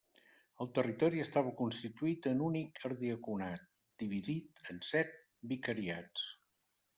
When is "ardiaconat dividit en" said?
2.89-4.81